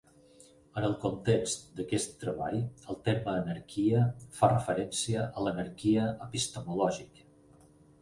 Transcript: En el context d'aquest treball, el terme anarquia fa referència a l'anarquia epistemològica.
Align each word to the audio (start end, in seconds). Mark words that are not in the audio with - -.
En 0.79 0.85
el 0.87 0.95
context 1.03 1.67
d'aquest 1.79 2.15
treball, 2.23 2.57
el 2.95 2.99
terme 3.09 3.37
anarquia 3.43 4.03
fa 4.41 4.53
referència 4.57 5.29
a 5.29 5.49
l'anarquia 5.49 6.11
epistemològica. 6.31 7.33